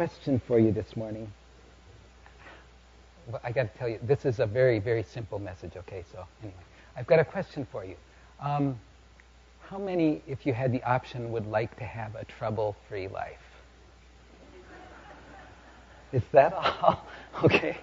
[0.00, 1.30] question for you this morning.
[3.26, 6.06] Well, I got to tell you, this is a very, very simple message, okay?
[6.10, 6.56] So, anyway,
[6.96, 7.96] I've got a question for you.
[8.40, 8.80] Um,
[9.60, 13.44] how many, if you had the option, would like to have a trouble free life?
[16.14, 17.04] Is that all?
[17.44, 17.76] okay.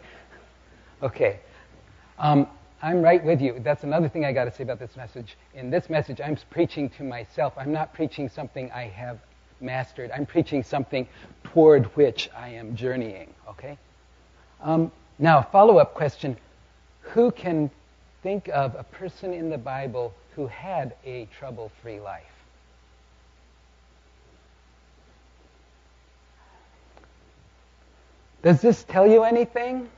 [1.04, 1.40] Okay.
[2.18, 2.48] Um,
[2.82, 3.62] I'm right with you.
[3.64, 5.38] That's another thing I got to say about this message.
[5.54, 7.54] In this message, I'm preaching to myself.
[7.58, 9.20] I'm not preaching something I have
[9.60, 10.12] mastered.
[10.12, 11.08] I'm preaching something
[11.44, 13.34] toward which I am journeying.
[13.50, 13.78] Okay?
[14.61, 16.38] Um, now, follow up question
[17.02, 17.70] Who can
[18.24, 22.24] think of a person in the Bible who had a trouble free life?
[28.44, 29.89] Does this tell you anything?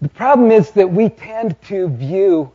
[0.00, 2.52] The problem is that we tend to view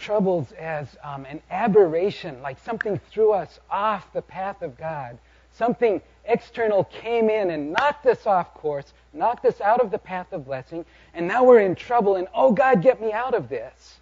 [0.00, 5.18] troubles as um, an aberration, like something threw us off the path of God.
[5.52, 10.32] Something external came in and knocked us off course, knocked us out of the path
[10.32, 13.98] of blessing, and now we're in trouble, and oh, God, get me out of this.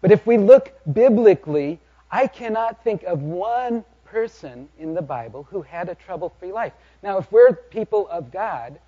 [0.00, 1.78] But if we look biblically,
[2.10, 6.72] I cannot think of one person in the Bible who had a trouble free life.
[7.02, 8.78] Now, if we're people of God,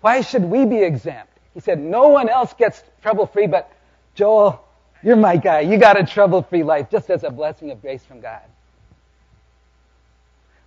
[0.00, 1.32] why should we be exempt?
[1.54, 3.70] He said, No one else gets trouble free, but
[4.14, 4.65] Joel,
[5.06, 5.60] you're my guy.
[5.60, 8.42] You got a trouble free life just as a blessing of grace from God.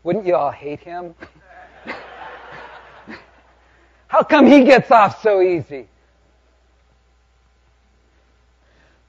[0.03, 1.13] Wouldn't you all hate him?
[4.07, 5.89] How come he gets off so easy?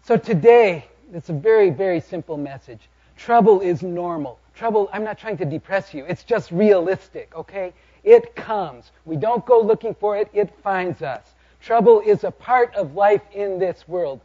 [0.03, 2.89] So today, it's a very, very simple message.
[3.17, 4.41] Trouble is normal.
[4.57, 6.05] Trouble, I'm not trying to depress you.
[6.07, 7.73] It's just realistic, okay?
[8.03, 8.91] It comes.
[9.05, 11.23] We don't go looking for it, it finds us.
[11.61, 14.21] Trouble is a part of life in this world.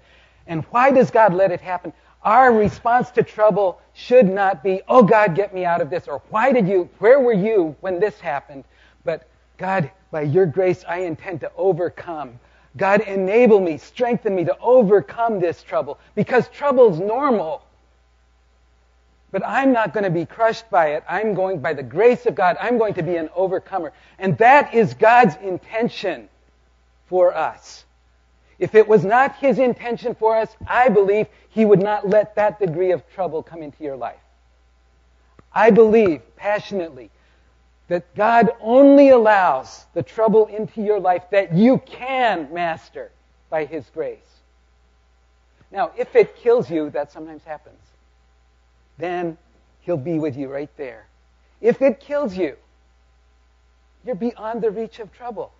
[0.47, 1.93] And why does God let it happen?
[2.23, 6.21] Our response to trouble should not be, oh God, get me out of this, or
[6.29, 8.63] why did you, where were you when this happened?
[9.03, 12.39] But God, by your grace, I intend to overcome.
[12.78, 17.62] God, enable me, strengthen me to overcome this trouble, because trouble's normal.
[19.31, 21.03] But I'm not going to be crushed by it.
[21.07, 23.94] I'm going, by the grace of God, I'm going to be an overcomer.
[24.17, 26.27] And that is God's intention
[27.07, 27.84] for us.
[28.57, 32.59] If it was not His intention for us, I believe He would not let that
[32.59, 34.19] degree of trouble come into your life.
[35.53, 37.09] I believe passionately
[37.88, 43.11] that God only allows the trouble into your life that you can master
[43.49, 44.19] by His grace.
[45.71, 47.81] Now, if it kills you, that sometimes happens,
[48.97, 49.38] then
[49.81, 51.05] He'll be with you right there.
[51.61, 52.55] If it kills you,
[54.05, 55.51] you're beyond the reach of trouble.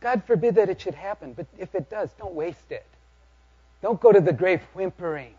[0.00, 2.86] God forbid that it should happen, but if it does, don't waste it.
[3.82, 5.34] Don't go to the grave whimpering.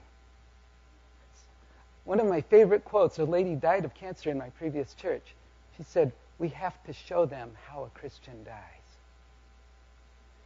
[2.06, 5.36] One of my favorite quotes a lady died of cancer in my previous church.
[5.76, 8.54] She said, We have to show them how a Christian dies.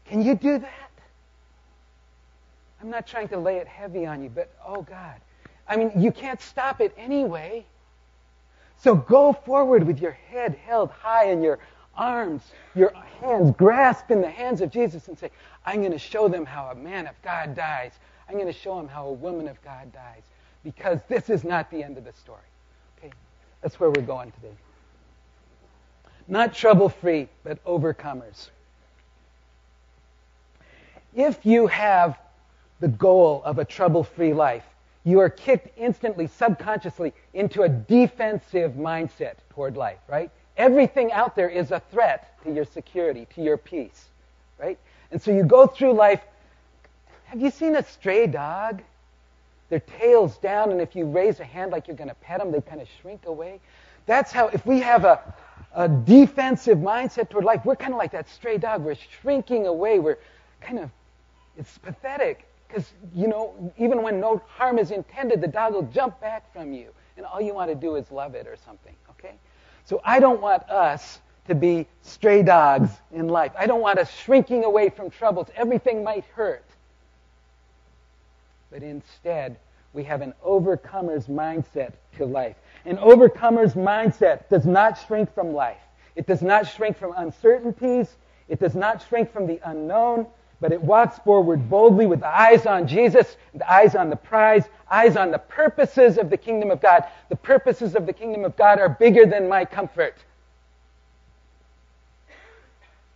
[0.05, 0.91] Can you do that?
[2.81, 5.15] I'm not trying to lay it heavy on you, but oh God.
[5.67, 7.65] I mean, you can't stop it anyway.
[8.79, 11.59] So go forward with your head held high and your
[11.95, 12.43] arms,
[12.75, 15.31] your hands grasped in the hands of Jesus and say,
[15.65, 17.91] I'm going to show them how a man of God dies.
[18.27, 20.23] I'm going to show them how a woman of God dies.
[20.63, 22.39] Because this is not the end of the story.
[22.97, 23.11] Okay?
[23.61, 24.55] That's where we're going today.
[26.27, 28.49] Not trouble free, but overcomers.
[31.13, 32.17] If you have
[32.79, 34.63] the goal of a trouble free life,
[35.03, 40.29] you are kicked instantly, subconsciously, into a defensive mindset toward life, right?
[40.61, 44.09] Everything out there is a threat to your security, to your peace,
[44.59, 44.77] right?
[45.11, 46.21] And so you go through life.
[47.25, 48.83] Have you seen a stray dog?
[49.69, 52.51] Their tail's down, and if you raise a hand like you're going to pet them,
[52.51, 53.59] they kind of shrink away.
[54.05, 55.33] That's how, if we have a,
[55.73, 58.83] a defensive mindset toward life, we're kind of like that stray dog.
[58.83, 59.97] We're shrinking away.
[59.97, 60.19] We're
[60.61, 60.91] kind of,
[61.57, 62.45] it's pathetic.
[62.67, 66.71] Because, you know, even when no harm is intended, the dog will jump back from
[66.71, 66.91] you.
[67.17, 68.93] And all you want to do is love it or something?
[69.85, 73.51] So I don't want us to be stray dogs in life.
[73.57, 75.47] I don't want us shrinking away from troubles.
[75.55, 76.63] Everything might hurt.
[78.71, 79.57] But instead,
[79.93, 82.55] we have an overcomer's mindset to life.
[82.85, 85.81] An overcomer's mindset does not shrink from life.
[86.15, 88.15] It does not shrink from uncertainties.
[88.47, 90.27] It does not shrink from the unknown
[90.61, 94.63] but it walks forward boldly with the eyes on Jesus, the eyes on the prize,
[94.89, 97.03] eyes on the purposes of the kingdom of God.
[97.29, 100.15] The purposes of the kingdom of God are bigger than my comfort.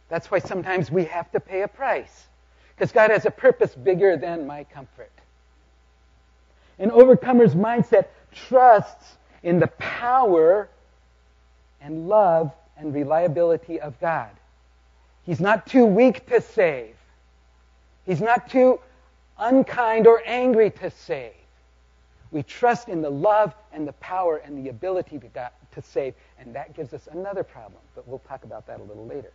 [0.09, 2.27] That's why sometimes we have to pay a price,
[2.75, 5.11] because God has a purpose bigger than my comfort.
[6.79, 10.67] An overcomer's mindset trusts in the power
[11.79, 14.31] and love and reliability of God.
[15.23, 16.94] He's not too weak to save.
[18.05, 18.79] He's not too
[19.37, 21.33] unkind or angry to save.
[22.31, 26.53] We trust in the love and the power and the ability to, to save, and
[26.55, 29.31] that gives us another problem, but we'll talk about that a little later.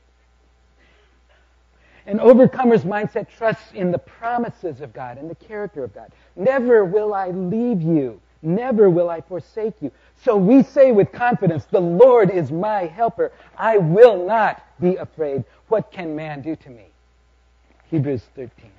[2.06, 6.12] An overcomer's mindset trusts in the promises of God and the character of God.
[6.36, 8.20] Never will I leave you.
[8.42, 9.92] Never will I forsake you.
[10.22, 13.32] So we say with confidence, the Lord is my helper.
[13.56, 15.44] I will not be afraid.
[15.68, 16.89] What can man do to me?
[17.90, 18.70] Hebrews 13.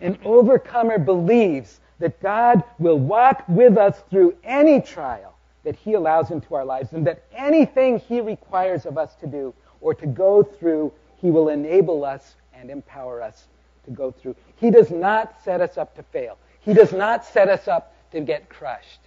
[0.00, 5.34] An overcomer believes that God will walk with us through any trial
[5.64, 9.54] that he allows into our lives and that anything he requires of us to do
[9.80, 13.46] or to go through, he will enable us and empower us
[13.84, 14.36] to go through.
[14.56, 16.38] He does not set us up to fail.
[16.60, 19.00] He does not set us up to get crushed.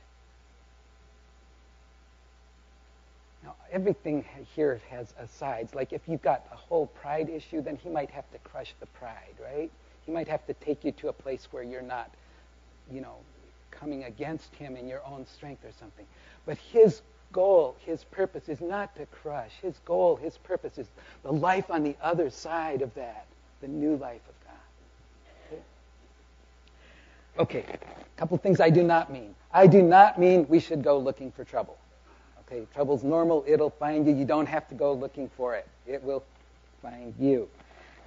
[3.43, 4.25] Now, everything
[4.55, 5.75] here has sides.
[5.75, 8.85] Like if you've got a whole pride issue, then he might have to crush the
[8.87, 9.71] pride, right?
[10.05, 12.09] He might have to take you to a place where you're not,
[12.91, 13.15] you know,
[13.71, 16.05] coming against him in your own strength or something.
[16.45, 17.01] But his
[17.33, 19.51] goal, his purpose is not to crush.
[19.61, 20.87] His goal, his purpose is
[21.23, 23.25] the life on the other side of that,
[23.61, 25.61] the new life of God.
[27.39, 29.35] Okay, a couple things I do not mean.
[29.51, 31.77] I do not mean we should go looking for trouble.
[32.47, 34.15] Okay, trouble's normal, it'll find you.
[34.15, 35.67] You don't have to go looking for it.
[35.85, 36.23] It will
[36.81, 37.49] find you.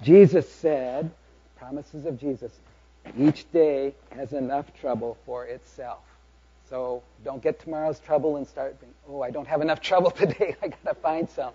[0.01, 1.11] Jesus said,
[1.57, 2.51] promises of Jesus,
[3.19, 5.99] each day has enough trouble for itself.
[6.67, 10.55] So don't get tomorrow's trouble and start thinking, oh, I don't have enough trouble today.
[10.61, 11.53] I got to find some.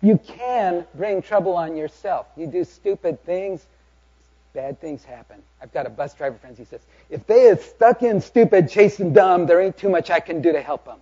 [0.00, 2.26] You can bring trouble on yourself.
[2.36, 3.66] You do stupid things,
[4.52, 5.42] bad things happen.
[5.60, 6.56] I've got a bus driver friend.
[6.56, 10.20] He says, if they is stuck in stupid, chasing dumb, there ain't too much I
[10.20, 10.98] can do to help them.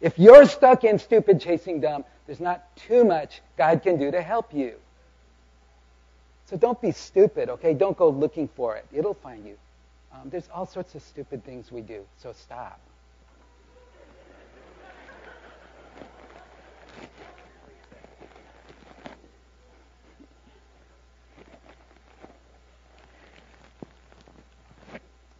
[0.00, 4.20] If you're stuck in stupid, chasing dumb, there's not too much God can do to
[4.20, 4.74] help you.
[6.46, 7.72] So don't be stupid, okay?
[7.72, 8.86] Don't go looking for it.
[8.92, 9.56] It'll find you.
[10.12, 12.78] Um, there's all sorts of stupid things we do, so stop.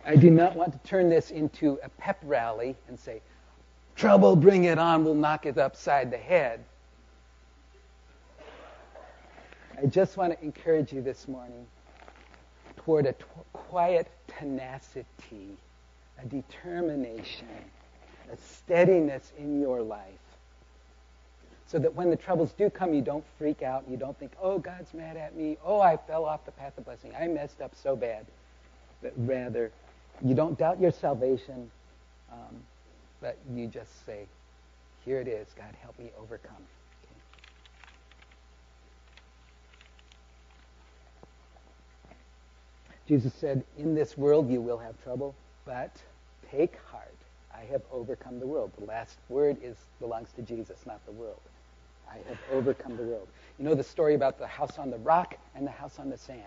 [0.06, 3.22] I do not want to turn this into a pep rally and say,
[3.96, 6.64] trouble, bring it on, we'll knock it upside the head.
[9.82, 11.66] I just want to encourage you this morning
[12.76, 14.08] toward a t- quiet
[14.38, 15.56] tenacity,
[16.22, 17.48] a determination,
[18.30, 20.10] a steadiness in your life.
[21.66, 23.84] So that when the troubles do come, you don't freak out.
[23.88, 25.56] You don't think, oh, God's mad at me.
[25.64, 27.12] Oh, I fell off the path of blessing.
[27.18, 28.26] I messed up so bad.
[29.02, 29.72] But rather,
[30.22, 31.70] you don't doubt your salvation,
[32.32, 32.56] um,
[33.20, 34.26] but you just say,
[35.04, 35.48] here it is.
[35.56, 36.62] God, help me overcome.
[43.06, 45.34] Jesus said, In this world you will have trouble,
[45.66, 45.90] but
[46.50, 47.08] take heart.
[47.54, 48.72] I have overcome the world.
[48.78, 51.40] The last word is belongs to Jesus, not the world.
[52.10, 53.28] I have overcome the world.
[53.58, 56.18] You know the story about the house on the rock and the house on the
[56.18, 56.40] sand,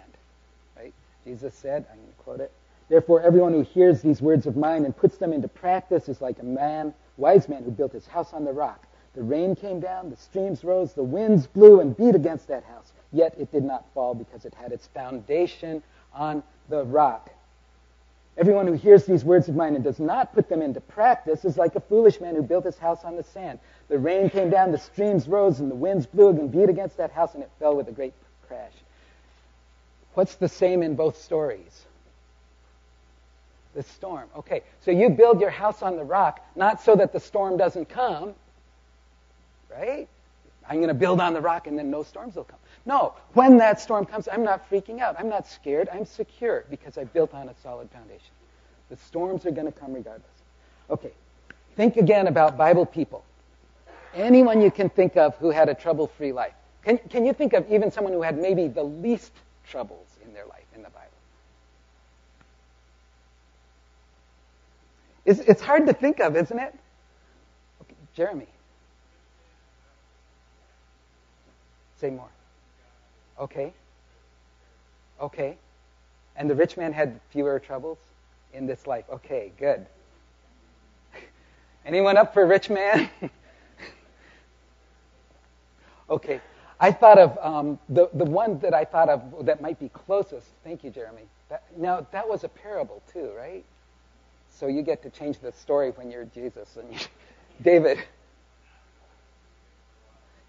[0.75, 0.93] right?
[1.23, 2.51] Jesus said, I'm going to quote it.
[2.89, 6.39] Therefore, everyone who hears these words of mine and puts them into practice is like
[6.39, 8.85] a man, wise man, who built his house on the rock.
[9.13, 12.93] The rain came down, the streams rose, the winds blew and beat against that house.
[13.11, 15.81] Yet it did not fall because it had its foundation
[16.13, 17.29] on the rock.
[18.37, 21.57] Everyone who hears these words of mine and does not put them into practice is
[21.57, 23.57] like a foolish man who built his house on the sand.
[23.89, 27.11] The rain came down, the streams rose, and the winds blew and beat against that
[27.11, 28.13] house, and it fell with a great
[28.47, 28.73] crash.
[30.13, 31.86] What's the same in both stories?
[33.77, 34.27] The storm.
[34.35, 37.87] Okay, so you build your house on the rock, not so that the storm doesn't
[37.87, 38.33] come,
[39.71, 40.07] right?
[40.67, 42.57] I'm going to build on the rock and then no storms will come.
[42.87, 45.15] No, when that storm comes, I'm not freaking out.
[45.19, 45.89] I'm not scared.
[45.93, 48.31] I'm secure because I built on a solid foundation.
[48.89, 50.25] The storms are going to come regardless.
[50.89, 51.11] Okay,
[51.75, 53.23] think again about Bible people.
[54.15, 56.53] Anyone you can think of who had a trouble free life.
[56.83, 59.33] Can, can you think of even someone who had maybe the least
[59.69, 61.11] troubles in their life in the Bible?
[65.27, 66.73] It's, it's hard to think of, isn't it?
[67.81, 68.47] Okay, Jeremy.
[71.99, 72.29] Say more.
[73.37, 73.73] Okay.
[75.19, 75.57] Okay.
[76.37, 77.97] And the rich man had fewer troubles
[78.53, 79.03] in this life.
[79.11, 79.85] Okay, good.
[81.85, 83.09] Anyone up for rich man?
[86.09, 86.39] okay.
[86.79, 90.47] I thought of um, the, the one that I thought of that might be closest.
[90.63, 91.23] Thank you, Jeremy.
[91.49, 93.65] That, now, that was a parable, too, right?
[94.59, 96.99] So you get to change the story when you're Jesus and you,
[97.61, 97.99] David.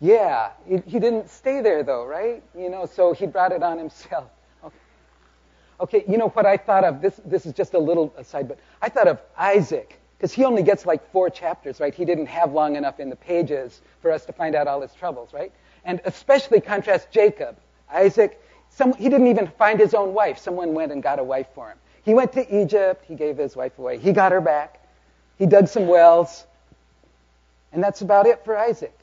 [0.01, 2.43] Yeah, he, he didn't stay there though, right?
[2.57, 4.31] You know, so he brought it on himself.
[5.81, 5.99] Okay.
[5.99, 7.01] okay, you know what I thought of?
[7.01, 10.65] This, this is just a little aside, but I thought of Isaac, because he only
[10.65, 11.95] gets like four chapters, right?
[11.95, 14.93] He didn't have long enough in the pages for us to find out all his
[14.95, 15.53] troubles, right?
[15.85, 17.57] And especially contrast Jacob.
[17.89, 20.39] Isaac, some, he didn't even find his own wife.
[20.39, 21.79] Someone went and got a wife for him.
[22.09, 23.05] He went to Egypt.
[23.07, 23.99] He gave his wife away.
[23.99, 24.83] He got her back.
[25.37, 26.47] He dug some wells.
[27.71, 28.99] And that's about it for Isaac.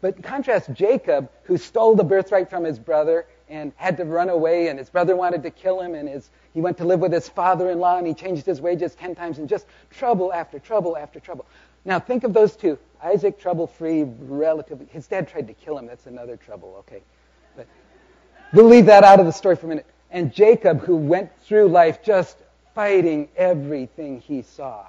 [0.00, 4.68] But contrast Jacob, who stole the birthright from his brother and had to run away,
[4.68, 7.28] and his brother wanted to kill him, and his, he went to live with his
[7.28, 10.96] father in law, and he changed his wages ten times, and just trouble after trouble
[10.96, 11.46] after trouble.
[11.84, 12.78] Now, think of those two.
[13.02, 14.86] Isaac, trouble free, relatively.
[14.92, 15.86] His dad tried to kill him.
[15.86, 17.02] That's another trouble, okay?
[17.56, 17.66] But
[18.52, 19.86] we'll leave that out of the story for a minute.
[20.14, 22.38] And Jacob, who went through life just
[22.72, 24.86] fighting everything he saw.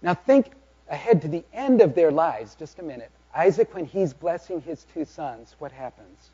[0.00, 0.52] Now, think
[0.88, 3.10] ahead to the end of their lives, just a minute.
[3.34, 6.30] Isaac, when he's blessing his two sons, what happens?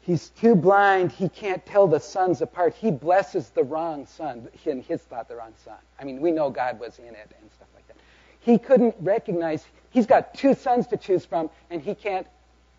[0.00, 2.74] He's too blind, he can't tell the sons apart.
[2.74, 5.76] He blesses the wrong son, in his thought, the wrong son.
[6.00, 7.98] I mean, we know God was in it and stuff like that.
[8.40, 12.26] He couldn't recognize, he's got two sons to choose from, and he can't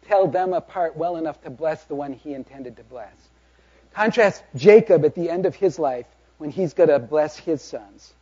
[0.07, 3.13] tell them apart well enough to bless the one he intended to bless.
[3.93, 6.05] Contrast Jacob at the end of his life
[6.37, 8.13] when he's going to bless his sons.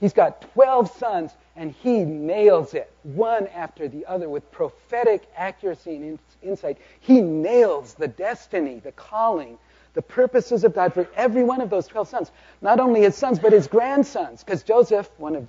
[0.00, 5.94] He's got 12 sons, and he nails it one after the other with prophetic accuracy
[5.94, 6.78] and insight.
[6.98, 9.58] He nails the destiny, the calling,
[9.94, 12.30] the purposes of God for every one of those 12 sons.
[12.60, 14.42] Not only his sons, but his grandsons.
[14.42, 15.48] Because Joseph, one of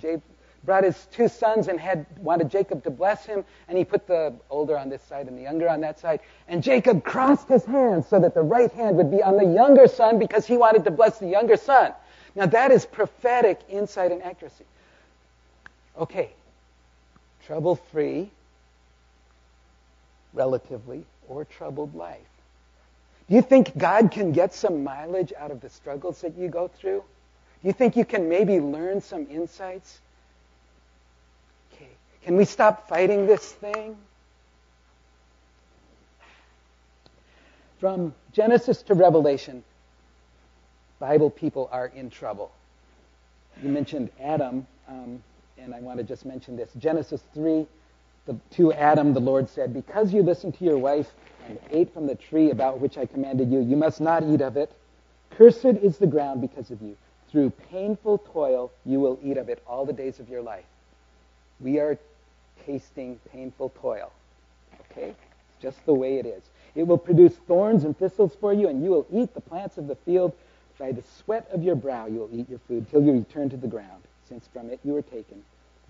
[0.64, 4.34] brought his two sons and had wanted Jacob to bless him, and he put the
[4.50, 6.20] older on this side and the younger on that side.
[6.48, 9.86] And Jacob crossed his hands so that the right hand would be on the younger
[9.88, 11.92] son because he wanted to bless the younger son.
[12.34, 14.64] Now that is prophetic insight and accuracy.
[15.98, 16.30] Okay,
[17.46, 18.30] trouble free,
[20.32, 22.18] relatively, or troubled life.
[23.28, 26.68] Do you think God can get some mileage out of the struggles that you go
[26.68, 27.02] through?
[27.62, 30.00] Do you think you can maybe learn some insights?
[32.24, 33.96] Can we stop fighting this thing?
[37.78, 39.62] From Genesis to Revelation,
[40.98, 42.50] Bible people are in trouble.
[43.62, 45.22] You mentioned Adam, um,
[45.58, 46.70] and I want to just mention this.
[46.78, 47.66] Genesis 3,
[48.24, 51.12] the, to Adam, the Lord said, Because you listened to your wife
[51.46, 54.56] and ate from the tree about which I commanded you, you must not eat of
[54.56, 54.72] it.
[55.32, 56.96] Cursed is the ground because of you.
[57.30, 60.64] Through painful toil, you will eat of it all the days of your life.
[61.60, 61.98] We are
[62.66, 64.12] tasting painful toil.
[64.90, 65.08] Okay?
[65.10, 66.42] It's just the way it is.
[66.74, 69.86] It will produce thorns and thistles for you, and you will eat the plants of
[69.86, 70.32] the field.
[70.78, 73.56] By the sweat of your brow you will eat your food till you return to
[73.56, 75.42] the ground, since from it you were taken.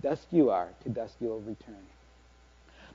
[0.02, 1.76] Dust you are, to dust you will return.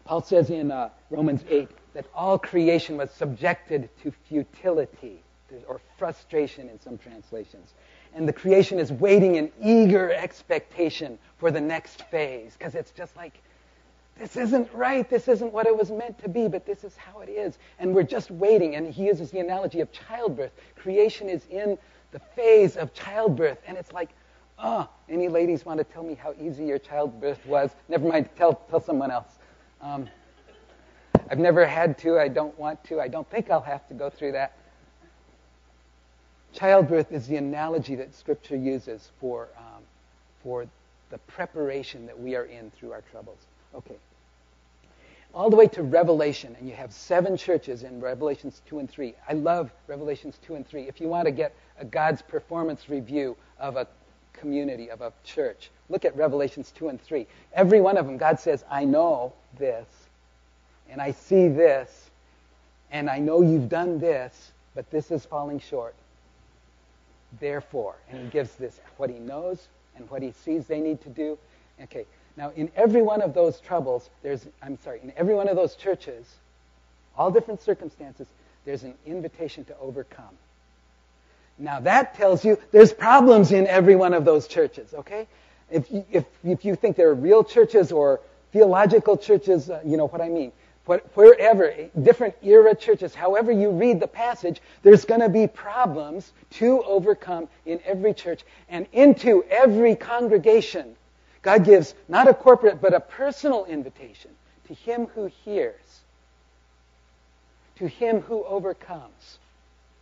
[0.06, 5.22] Paul says in uh, Romans 8 that all creation was subjected to futility
[5.68, 7.74] or frustration in some translations.
[8.14, 13.16] And the creation is waiting in eager expectation for the next phase because it's just
[13.16, 13.42] like,
[14.20, 15.10] this isn't right.
[15.10, 17.58] This isn't what it was meant to be, but this is how it is.
[17.80, 18.76] And we're just waiting.
[18.76, 20.52] And he uses the analogy of childbirth.
[20.76, 21.78] Creation is in
[22.12, 23.60] the phase of childbirth.
[23.66, 24.10] And it's like,
[24.60, 27.72] oh, any ladies want to tell me how easy your childbirth was?
[27.88, 29.40] Never mind, tell, tell someone else.
[29.82, 30.10] Um,
[31.32, 32.20] I've never had to.
[32.20, 33.00] I don't want to.
[33.00, 34.54] I don't think I'll have to go through that.
[36.54, 39.84] Childbirth is the analogy that Scripture uses for, um,
[40.44, 40.66] for
[41.10, 43.38] the preparation that we are in through our troubles.
[43.76, 43.96] Okay
[45.34, 49.14] all the way to Revelation, and you have seven churches in Revelations 2 and 3.
[49.28, 50.88] I love Revelations 2 and 3.
[50.88, 53.88] If you want to get a God's performance review of a
[54.34, 57.28] community, of a church, look at Revelations 2 and 3.
[57.54, 59.88] Every one of them, God says, I know this,
[60.90, 62.10] and I see this,
[62.92, 65.94] and I know you've done this, but this is falling short.
[67.40, 71.10] Therefore, and he gives this what he knows and what he sees they need to
[71.10, 71.38] do.
[71.84, 72.06] Okay,
[72.38, 75.76] now, in every one of those troubles, there's, I'm sorry, in every one of those
[75.76, 76.26] churches,
[77.18, 78.28] all different circumstances,
[78.66, 80.38] there's an invitation to overcome.
[81.58, 85.28] Now, that tells you there's problems in every one of those churches, okay?
[85.70, 88.22] If you, if, if you think they're real churches or
[88.54, 90.54] theological churches, uh, you know what I mean.
[90.86, 96.82] wherever, different era churches, however you read the passage, there's going to be problems to
[96.84, 100.96] overcome in every church and into every congregation
[101.42, 104.32] God gives not a corporate, but a personal invitation
[104.68, 106.02] to him who hears,
[107.78, 109.40] to him who overcomes.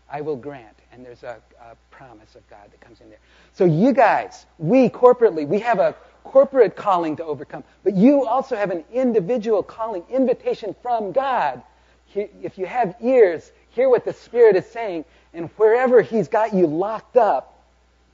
[0.09, 0.75] I will grant.
[0.91, 3.19] And there's a, a promise of God that comes in there.
[3.53, 8.55] So you guys, we corporately, we have a corporate calling to overcome, but you also
[8.55, 11.61] have an individual calling, invitation from God.
[12.15, 16.67] If you have ears, hear what the Spirit is saying, and wherever He's got you
[16.67, 17.56] locked up,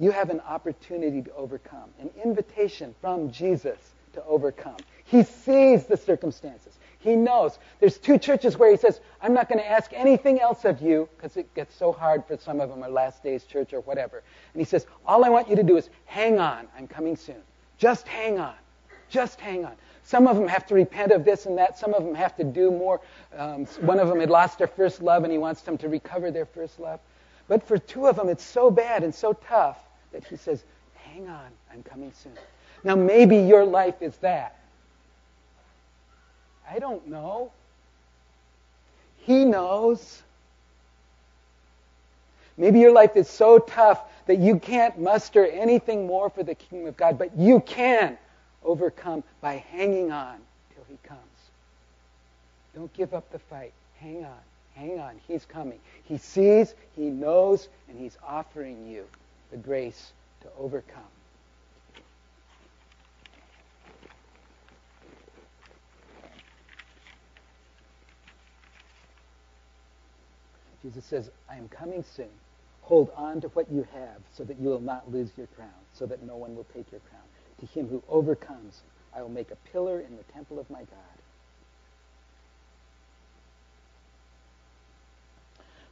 [0.03, 3.77] you have an opportunity to overcome, an invitation from Jesus
[4.13, 4.77] to overcome.
[5.05, 6.73] He sees the circumstances.
[6.99, 7.57] He knows.
[7.79, 11.09] There's two churches where he says, I'm not going to ask anything else of you
[11.15, 14.23] because it gets so hard for some of them, or last days church or whatever.
[14.53, 16.67] And he says, All I want you to do is hang on.
[16.77, 17.41] I'm coming soon.
[17.77, 18.55] Just hang on.
[19.09, 19.73] Just hang on.
[20.03, 21.77] Some of them have to repent of this and that.
[21.77, 23.01] Some of them have to do more.
[23.37, 26.31] Um, one of them had lost their first love and he wants them to recover
[26.31, 26.99] their first love.
[27.47, 29.77] But for two of them, it's so bad and so tough
[30.13, 30.63] that he says,
[30.95, 32.33] Hang on, I'm coming soon.
[32.83, 34.57] Now, maybe your life is that.
[36.69, 37.51] I don't know.
[39.17, 40.23] He knows.
[42.57, 46.87] Maybe your life is so tough that you can't muster anything more for the kingdom
[46.87, 48.17] of God, but you can
[48.63, 50.37] overcome by hanging on
[50.73, 51.19] till he comes.
[52.75, 53.73] Don't give up the fight.
[53.99, 54.39] Hang on.
[54.75, 55.19] Hang on.
[55.27, 55.79] He's coming.
[56.05, 59.05] He sees, he knows, and he's offering you
[59.53, 61.03] the grace to overcome.
[70.81, 72.25] Jesus says, I am coming soon.
[72.81, 76.07] Hold on to what you have so that you will not lose your crown, so
[76.07, 77.21] that no one will take your crown.
[77.59, 78.81] To him who overcomes,
[79.15, 80.87] I will make a pillar in the temple of my God.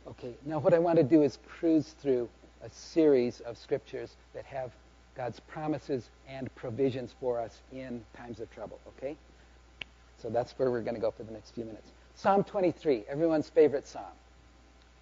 [0.08, 2.27] Okay, now what I want to do is cruise through
[2.63, 4.72] a series of scriptures that have
[5.15, 9.18] God's promises and provisions for us in times of trouble, okay?
[10.22, 11.89] So that's where we're going to go for the next few minutes.
[12.15, 14.03] Psalm 23, everyone's favorite psalm.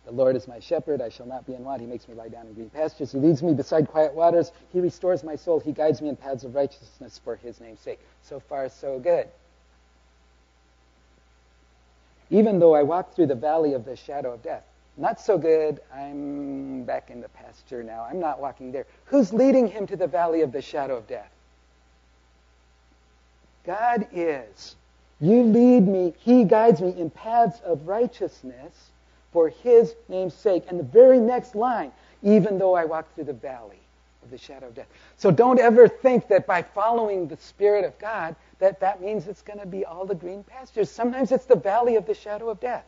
[0.06, 1.82] The Lord is my shepherd, I shall not be in want.
[1.82, 3.12] He makes me lie down in green pastures.
[3.12, 4.51] He leads me beside quiet waters.
[4.72, 5.60] He restores my soul.
[5.60, 8.00] He guides me in paths of righteousness for his name's sake.
[8.24, 9.28] So far, so good.
[12.32, 14.63] Even though I walk through the valley of the shadow of death,
[15.00, 15.80] not so good.
[15.94, 18.06] I'm back in the pasture now.
[18.10, 18.86] I'm not walking there.
[19.06, 21.32] Who's leading him to the valley of the shadow of death?
[23.66, 24.76] God is.
[25.22, 28.92] You lead me, He guides me in paths of righteousness
[29.32, 30.64] for his name's sake.
[30.70, 31.92] And the very next line,
[32.24, 33.80] even though I walk through the valley
[34.24, 34.88] of the shadow of death.
[35.18, 39.42] So don't ever think that by following the Spirit of God, that that means it's
[39.42, 40.90] going to be all the green pastures.
[40.90, 42.86] Sometimes it's the valley of the shadow of death.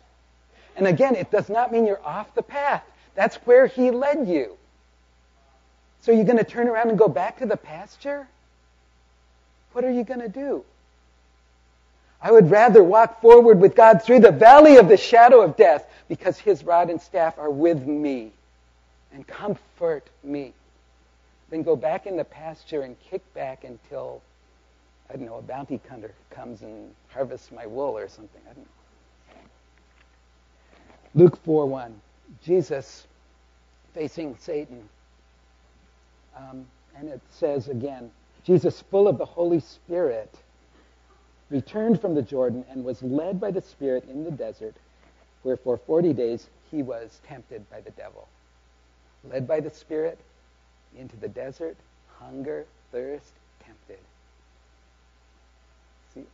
[0.76, 2.84] And again, it does not mean you're off the path.
[3.16, 4.58] That's where he led you.
[6.02, 8.28] So you're going to turn around and go back to the pasture?
[9.74, 10.64] What are you going to do?
[12.22, 15.86] I would rather walk forward with God through the valley of the shadow of death
[16.08, 18.32] because his rod and staff are with me
[19.14, 20.54] and comfort me
[21.50, 24.22] than go back in the pasture and kick back until,
[25.10, 28.42] I don't know, a bounty hunter comes and harvests my wool or something.
[28.50, 28.81] I don't know.
[31.14, 32.02] Luke 4 1.
[32.44, 33.06] Jesus
[33.94, 34.88] facing Satan.
[36.36, 36.66] Um,
[36.98, 38.12] and it says again,
[38.44, 40.34] Jesus, full of the Holy Spirit,
[41.50, 44.76] returned from the Jordan and was led by the Spirit in the desert,
[45.44, 48.28] where for 40 days he was tempted by the devil.
[49.30, 50.18] Led by the Spirit
[50.98, 51.78] into the desert,
[52.20, 54.00] hunger, thirst, tempted.
[56.14, 56.26] See?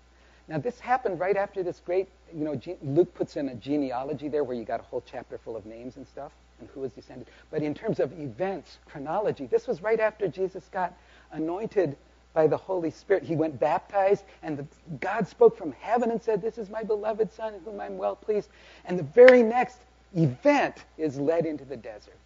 [0.47, 4.43] Now, this happened right after this great, you know, Luke puts in a genealogy there
[4.43, 7.27] where you got a whole chapter full of names and stuff and who was descended.
[7.51, 10.93] But in terms of events, chronology, this was right after Jesus got
[11.31, 11.97] anointed
[12.33, 13.23] by the Holy Spirit.
[13.23, 14.65] He went baptized, and the,
[14.99, 18.15] God spoke from heaven and said, This is my beloved Son in whom I'm well
[18.15, 18.49] pleased.
[18.85, 19.79] And the very next
[20.15, 22.17] event is led into the desert.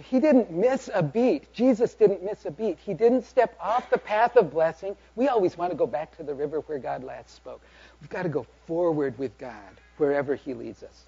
[0.00, 1.52] So he didn't miss a beat.
[1.52, 2.78] Jesus didn't miss a beat.
[2.78, 4.96] He didn't step off the path of blessing.
[5.14, 7.60] We always want to go back to the river where God last spoke.
[8.00, 9.52] We've got to go forward with God
[9.98, 11.04] wherever he leads us.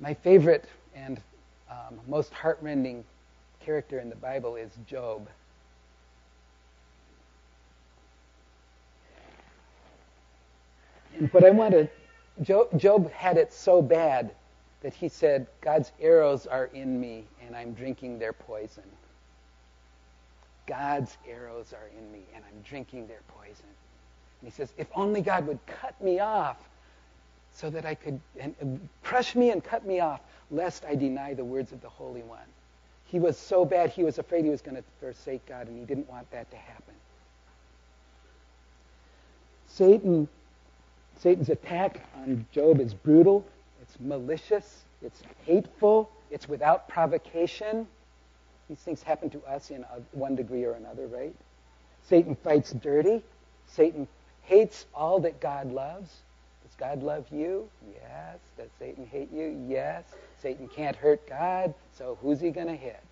[0.00, 1.18] My favorite and
[1.70, 3.02] um, most heartrending
[3.60, 5.30] character in the Bible is Job.
[11.16, 11.88] And what I want to,
[12.42, 14.30] Job, Job had it so bad
[14.86, 18.84] that he said, God's arrows are in me and I'm drinking their poison.
[20.68, 23.66] God's arrows are in me and I'm drinking their poison.
[24.40, 26.58] And he says, if only God would cut me off
[27.52, 30.20] so that I could and, crush me and cut me off,
[30.52, 32.38] lest I deny the words of the Holy One.
[33.06, 35.84] He was so bad, he was afraid he was going to forsake God, and he
[35.84, 36.94] didn't want that to happen.
[39.66, 40.28] Satan
[41.18, 43.44] Satan's attack on Job is brutal,
[43.96, 47.86] it's malicious, it's hateful, it's without provocation.
[48.68, 51.34] These things happen to us in one degree or another, right?
[52.06, 53.22] Satan fights dirty.
[53.66, 54.06] Satan
[54.42, 56.10] hates all that God loves.
[56.62, 57.68] Does God love you?
[57.90, 58.38] Yes.
[58.58, 59.64] Does Satan hate you?
[59.66, 60.04] Yes.
[60.42, 63.02] Satan can't hurt God, so who's he going to hit?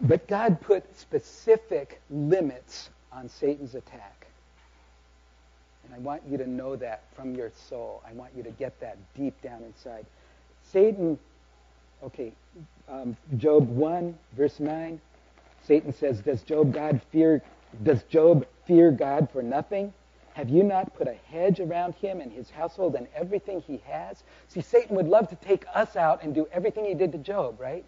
[0.00, 4.21] But God put specific limits on Satan's attack.
[5.94, 8.02] I want you to know that from your soul.
[8.08, 10.06] I want you to get that deep down inside.
[10.62, 11.18] Satan,
[12.02, 12.32] okay,
[12.88, 15.00] um, Job 1, verse 9,
[15.64, 17.42] Satan says, Does Job God fear
[17.82, 19.92] does Job fear God for nothing?
[20.34, 24.22] Have you not put a hedge around him and his household and everything he has?
[24.48, 27.60] See, Satan would love to take us out and do everything he did to Job,
[27.60, 27.84] right?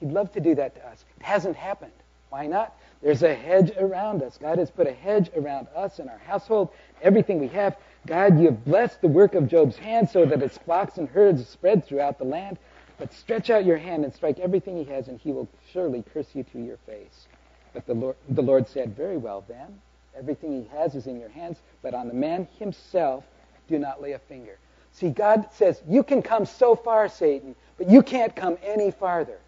[0.00, 1.04] He'd love to do that to us.
[1.18, 1.92] It hasn't happened.
[2.36, 2.76] Why not?
[3.00, 4.36] There's a hedge around us.
[4.36, 6.68] God has put a hedge around us and our household,
[7.00, 7.78] everything we have.
[8.06, 11.48] God, you have blessed the work of Job's hand so that its flocks and herds
[11.48, 12.58] spread throughout the land.
[12.98, 16.26] But stretch out your hand and strike everything he has, and he will surely curse
[16.34, 17.26] you to your face.
[17.72, 19.80] But the Lord, the Lord said, Very well then.
[20.14, 23.24] Everything he has is in your hands, but on the man himself
[23.66, 24.58] do not lay a finger.
[24.92, 29.38] See, God says, You can come so far, Satan, but you can't come any farther.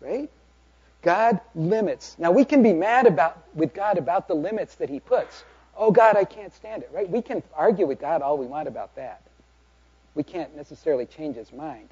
[0.00, 0.28] Right?
[1.02, 2.16] God limits.
[2.18, 5.44] Now we can be mad about with God about the limits that he puts.
[5.76, 7.08] Oh God, I can't stand it, right?
[7.08, 9.22] We can argue with God all we want about that.
[10.14, 11.88] We can't necessarily change his mind.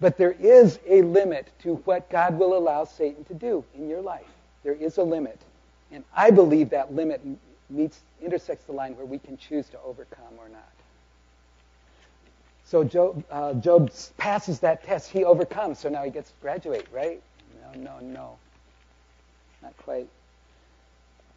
[0.00, 4.02] But there is a limit to what God will allow Satan to do in your
[4.02, 4.26] life.
[4.64, 5.38] There is a limit.
[5.92, 7.22] And I believe that limit
[7.70, 10.62] meets intersects the line where we can choose to overcome or not.
[12.64, 15.10] So Job, uh, Job passes that test.
[15.10, 15.78] He overcomes.
[15.78, 17.22] So now he gets to graduate, right?
[17.76, 18.36] No, no, no.
[19.62, 20.08] Not quite.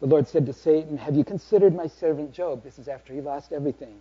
[0.00, 2.62] The Lord said to Satan, Have you considered my servant Job?
[2.62, 4.00] This is after he lost everything.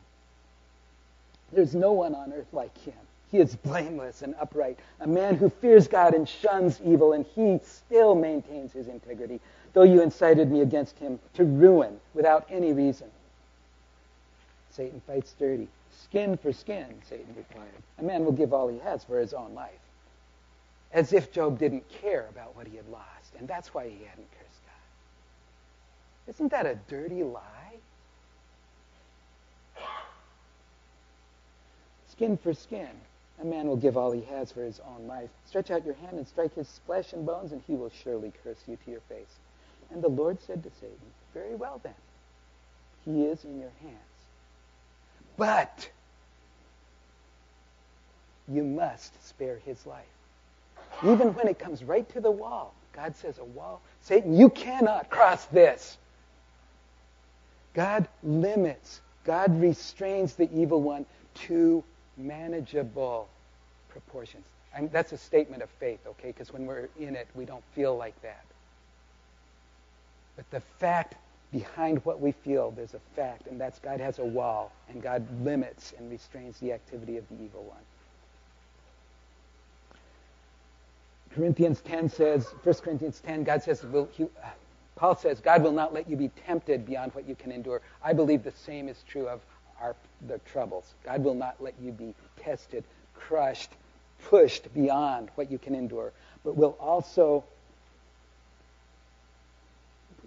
[1.51, 2.93] There's no one on earth like him.
[3.31, 7.59] He is blameless and upright, a man who fears God and shuns evil, and he
[7.63, 9.41] still maintains his integrity,
[9.73, 13.07] though you incited me against him to ruin without any reason.
[14.71, 15.67] Satan fights dirty.
[15.91, 17.67] Skin for skin, Satan replied.
[17.97, 19.79] A man will give all he has for his own life.
[20.97, 24.31] As if Job didn't care about what he had lost, and that's why he hadn't
[24.31, 26.31] cursed God.
[26.31, 27.75] Isn't that a dirty lie?
[32.09, 32.89] Skin for skin.
[33.39, 35.29] A man will give all he has for his own life.
[35.45, 38.63] Stretch out your hand and strike his flesh and bones, and he will surely curse
[38.67, 39.35] you to your face.
[39.91, 40.97] And the Lord said to Satan,
[41.31, 41.93] Very well then.
[43.05, 43.95] He is in your hands.
[45.37, 45.91] But
[48.47, 50.16] you must spare his life.
[51.03, 53.81] Even when it comes right to the wall, God says, A wall?
[54.01, 55.97] Satan, you cannot cross this.
[57.73, 61.05] God limits, God restrains the evil one
[61.45, 61.83] to
[62.17, 63.29] manageable
[63.89, 64.45] proportions.
[64.73, 66.29] And that's a statement of faith, okay?
[66.29, 68.45] Because when we're in it, we don't feel like that.
[70.35, 71.15] But the fact
[71.51, 75.25] behind what we feel, there's a fact, and that's God has a wall, and God
[75.43, 77.77] limits and restrains the activity of the evil one.
[81.37, 84.25] Corinthians 10 says, 1 Corinthians 10, God says, will, he,
[84.95, 87.81] Paul says, God will not let you be tempted beyond what you can endure.
[88.03, 89.41] I believe the same is true of
[89.79, 89.95] our,
[90.27, 90.95] the troubles.
[91.05, 93.69] God will not let you be tested, crushed,
[94.25, 96.11] pushed beyond what you can endure,
[96.43, 97.43] but will also,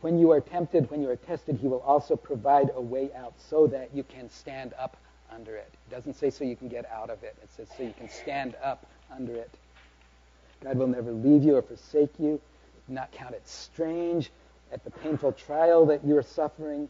[0.02, 3.34] when you are tempted, when you are tested, he will also provide a way out
[3.36, 4.96] so that you can stand up
[5.32, 5.74] under it.
[5.88, 7.34] It doesn't say so you can get out of it.
[7.42, 9.50] It says so you can stand up under it.
[10.62, 12.40] God will never leave you or forsake you.
[12.88, 14.30] Do not count it strange
[14.72, 16.88] at the painful trial that you are suffering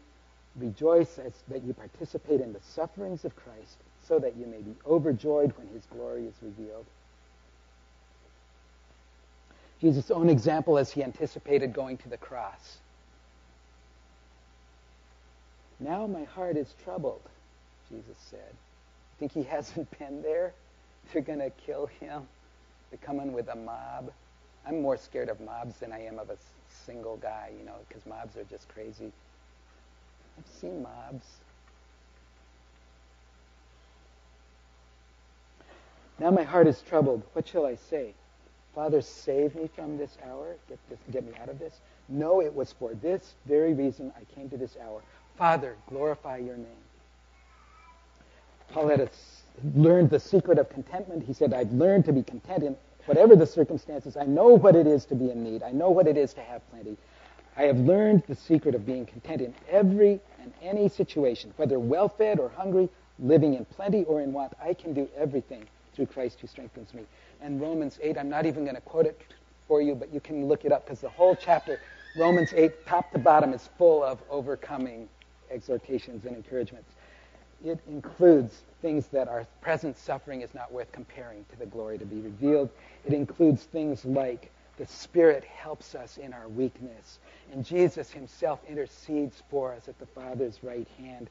[0.56, 4.74] Rejoice as, that you participate in the sufferings of Christ, so that you may be
[4.86, 6.86] overjoyed when his glory is revealed.
[9.80, 12.78] Jesus' own example as he anticipated going to the cross.
[15.78, 17.22] Now my heart is troubled,
[17.88, 18.54] Jesus said.
[19.18, 20.52] Think he hasn't been there?
[21.12, 22.22] They're going to kill him.
[22.90, 24.12] They're coming with a mob.
[24.66, 26.36] I'm more scared of mobs than I am of a
[26.86, 29.12] single guy, you know, because mobs are just crazy.
[30.38, 31.24] I've seen mobs.
[36.18, 37.22] Now my heart is troubled.
[37.32, 38.12] What shall I say?
[38.74, 40.56] Father, save me from this hour.
[40.68, 41.80] Get, this, get me out of this.
[42.08, 45.02] No, it was for this very reason I came to this hour.
[45.36, 46.66] Father, glorify your name.
[48.72, 49.08] Paul had a,
[49.74, 51.24] learned the secret of contentment.
[51.24, 54.16] He said, I've learned to be content in whatever the circumstances.
[54.16, 55.62] I know what it is to be in need.
[55.62, 56.96] I know what it is to have plenty.
[57.56, 62.08] I have learned the secret of being content in every and any situation, whether well
[62.08, 64.52] fed or hungry, living in plenty or in want.
[64.62, 67.02] I can do everything through Christ who strengthens me.
[67.42, 69.20] And Romans 8, I'm not even going to quote it
[69.66, 71.80] for you, but you can look it up because the whole chapter,
[72.16, 75.08] Romans 8, top to bottom, is full of overcoming
[75.50, 76.90] exhortations and encouragements.
[77.64, 82.06] It includes things that our present suffering is not worth comparing to the glory to
[82.06, 82.70] be revealed.
[83.04, 87.18] It includes things like the Spirit helps us in our weakness,
[87.52, 91.28] and Jesus himself intercedes for us at the Father's right hand,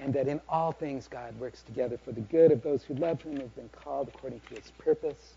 [0.00, 3.20] and that in all things God works together for the good of those who love
[3.20, 5.34] him and have been called according to his purpose.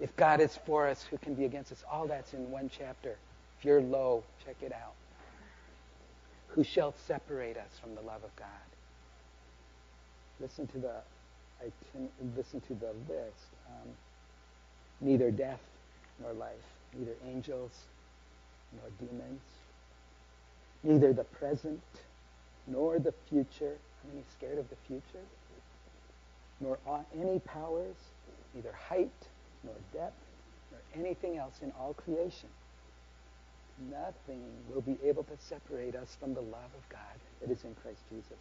[0.00, 1.84] If God is for us, who can be against us?
[1.88, 3.16] All that's in one chapter.
[3.58, 4.94] If you're low, check it out.
[6.48, 8.69] Who shall separate us from the love of God?
[10.40, 10.94] Listen to the,
[12.36, 13.48] listen to the list.
[13.68, 13.88] Um,
[15.00, 15.60] neither death
[16.20, 16.50] nor life,
[16.96, 17.72] neither angels
[18.72, 19.40] nor demons,
[20.82, 21.80] neither the present
[22.66, 23.76] nor the future.
[24.04, 25.24] Are any scared of the future?
[26.60, 26.78] Nor
[27.18, 27.96] any powers,
[28.54, 29.10] neither height
[29.64, 30.16] nor depth
[30.70, 32.48] nor anything else in all creation.
[33.90, 37.00] Nothing will be able to separate us from the love of God
[37.40, 38.38] that is in Christ Jesus.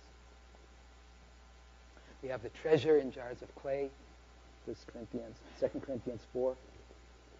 [2.22, 3.90] We have the treasure in jars of clay,
[4.66, 6.56] 1 Corinthians, 2 Corinthians 4.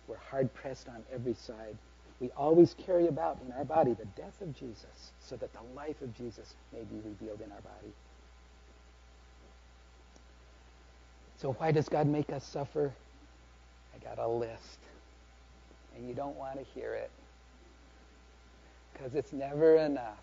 [0.08, 1.78] We're hard pressed on every side.
[2.20, 6.02] We always carry about in our body the death of Jesus so that the life
[6.02, 7.94] of Jesus may be revealed in our body.
[11.38, 12.92] So why does God make us suffer?
[13.96, 14.80] I got a list.
[15.96, 17.12] And you don't want to hear it
[18.94, 20.18] because it's never enough.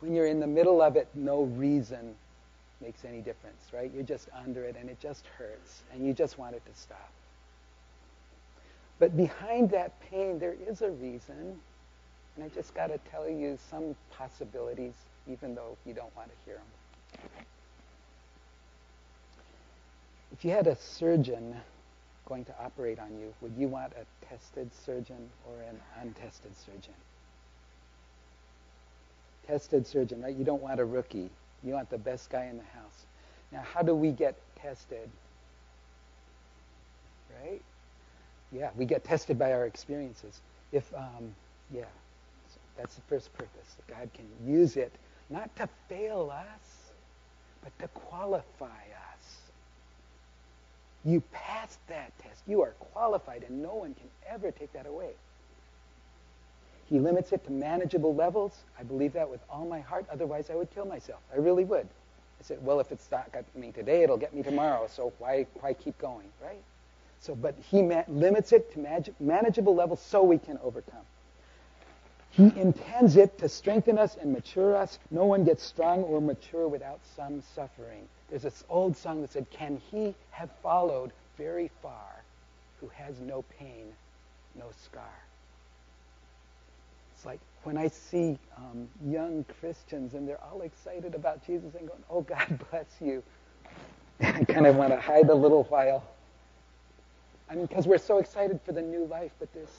[0.00, 2.16] When you're in the middle of it, no reason
[2.82, 3.90] makes any difference, right?
[3.94, 7.10] You're just under it and it just hurts and you just want it to stop.
[8.98, 11.60] But behind that pain, there is a reason.
[12.36, 14.94] And I just got to tell you some possibilities,
[15.30, 17.20] even though you don't want to hear them.
[20.32, 21.54] If you had a surgeon
[22.26, 26.94] going to operate on you, would you want a tested surgeon or an untested surgeon?
[29.46, 30.34] Tested surgeon, right?
[30.34, 31.28] You don't want a rookie.
[31.64, 33.06] You want the best guy in the house.
[33.52, 35.08] Now, how do we get tested?
[37.42, 37.62] Right?
[38.50, 40.40] Yeah, we get tested by our experiences.
[40.72, 41.34] If, um,
[41.72, 41.84] yeah,
[42.52, 43.76] so that's the first purpose.
[43.88, 44.92] God can use it
[45.30, 46.90] not to fail us,
[47.62, 49.36] but to qualify us.
[51.04, 52.42] You passed that test.
[52.46, 55.10] You are qualified, and no one can ever take that away.
[56.92, 58.52] He limits it to manageable levels.
[58.78, 60.04] I believe that with all my heart.
[60.12, 61.20] Otherwise, I would kill myself.
[61.32, 61.86] I really would.
[61.86, 64.86] I said, well, if it's not got me today, it'll get me tomorrow.
[64.88, 66.60] So why, why keep going, right?
[67.18, 71.06] So, but he ma- limits it to mag- manageable levels so we can overcome.
[72.28, 74.98] He intends it to strengthen us and mature us.
[75.10, 78.06] No one gets strong or mature without some suffering.
[78.28, 82.22] There's this old song that said, Can he have followed very far
[82.80, 83.94] who has no pain,
[84.54, 85.08] no scar?
[87.22, 91.86] It's like when I see um, young Christians and they're all excited about Jesus and
[91.86, 93.22] going, oh, God bless you.
[94.20, 96.02] I kind of want to hide a little while.
[97.48, 99.70] I mean, because we're so excited for the new life, but this,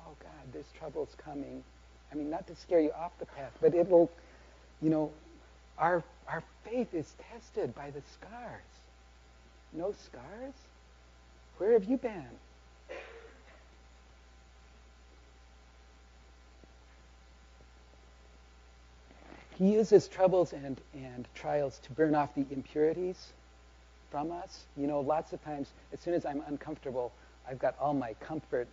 [0.00, 1.62] oh, God, this troubles coming.
[2.10, 4.10] I mean, not to scare you off the path, but it will,
[4.82, 5.12] you know,
[5.78, 8.62] our, our faith is tested by the scars.
[9.72, 10.54] No scars?
[11.58, 12.26] Where have you been?
[19.60, 23.34] He uses troubles and, and trials to burn off the impurities
[24.10, 24.64] from us.
[24.74, 27.12] You know, lots of times, as soon as I'm uncomfortable,
[27.46, 28.68] I've got all my comfort,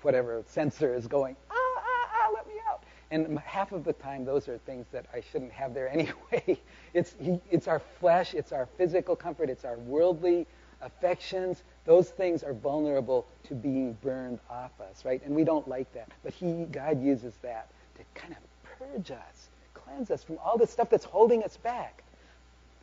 [0.00, 2.82] whatever sensor is going, ah, ah, ah, let me out.
[3.10, 6.58] And half of the time, those are things that I shouldn't have there anyway.
[6.94, 7.14] it's,
[7.50, 10.46] it's our flesh, it's our physical comfort, it's our worldly
[10.80, 11.62] affections.
[11.84, 15.20] Those things are vulnerable to being burned off us, right?
[15.26, 16.08] And we don't like that.
[16.22, 18.38] But he, God uses that to kind of
[18.92, 22.02] purge us, cleanse us from all the stuff that's holding us back.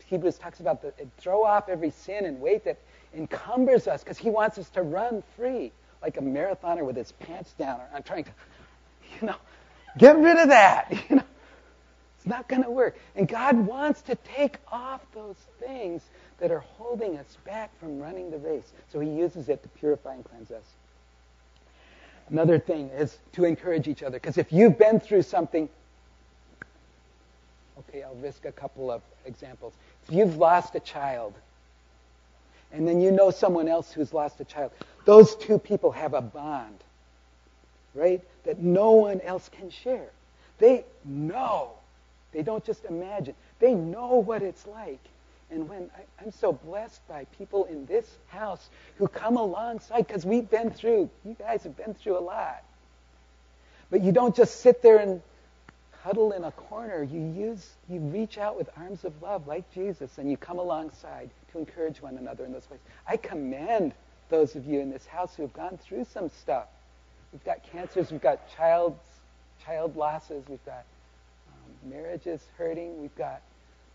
[0.06, 2.78] Hebrews talks about the throw off every sin and weight that
[3.14, 7.54] encumbers us because he wants us to run free like a marathoner with his pants
[7.54, 7.80] down.
[7.80, 8.32] Or I'm trying to,
[9.22, 9.36] you know,
[9.98, 10.94] get rid of that.
[11.10, 11.24] You know,
[12.18, 13.00] it's not going to work.
[13.16, 16.04] And God wants to take off those things
[16.40, 18.72] that are holding us back from running the race.
[18.94, 20.66] So he uses it to purify and cleanse us.
[22.30, 24.18] Another thing is to encourage each other.
[24.20, 25.68] Because if you've been through something,
[27.90, 29.74] Okay, I'll risk a couple of examples.
[30.08, 31.34] If you've lost a child,
[32.72, 34.72] and then you know someone else who's lost a child,
[35.06, 36.78] those two people have a bond.
[37.94, 38.22] right?
[38.46, 40.10] That no one else can share.
[40.60, 41.72] They know.
[42.32, 43.36] They don't just imagine.
[43.60, 45.00] They know what it's like.
[45.50, 45.90] And when
[46.20, 50.72] I, am so blessed by people in this house who come alongside, because we've been
[50.72, 52.64] through, you guys have been through a lot.
[53.90, 55.22] But you don't just sit there and
[56.04, 57.04] huddle in a corner.
[57.04, 61.30] You use, you reach out with arms of love like Jesus, and you come alongside
[61.52, 62.80] to encourage one another in those ways.
[63.08, 63.94] I commend
[64.30, 66.68] those of you in this house who have gone through some stuff.
[67.32, 68.98] We've got cancers, we've got child,
[69.64, 70.84] child losses, we've got
[71.48, 73.42] um, marriages hurting, we've got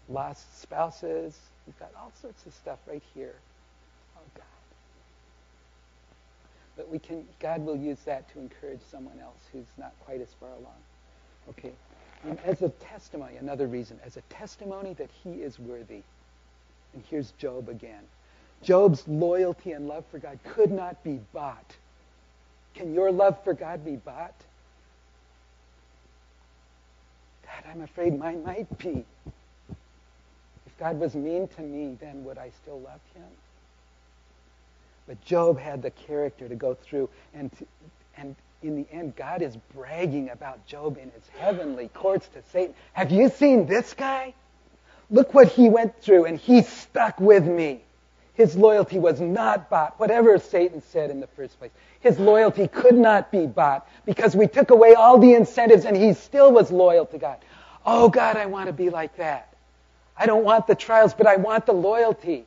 [0.08, 3.34] lost spouses, we've got all sorts of stuff right here.
[4.16, 4.44] Oh God.
[6.76, 10.28] But we can, God will use that to encourage someone else who's not quite as
[10.38, 10.76] far along.
[11.50, 11.72] Okay.
[12.24, 16.02] And as a testimony, another reason, as a testimony that he is worthy.
[16.94, 18.02] And here's Job again.
[18.62, 21.76] Job's loyalty and love for God could not be bought.
[22.74, 24.34] Can your love for God be bought?
[27.44, 29.04] God, I'm afraid mine might be.
[30.66, 33.24] If God was mean to me, then would I still love him?
[35.06, 37.66] But Job had the character to go through and, to,
[38.16, 42.74] and in the end, God is bragging about Job in his heavenly courts to Satan.
[42.92, 44.34] Have you seen this guy?
[45.10, 47.82] Look what he went through, and he stuck with me.
[48.34, 51.70] His loyalty was not bought, whatever Satan said in the first place.
[52.00, 56.12] His loyalty could not be bought because we took away all the incentives and he
[56.12, 57.38] still was loyal to God.
[57.86, 59.54] Oh, God, I want to be like that.
[60.18, 62.44] I don't want the trials, but I want the loyalty.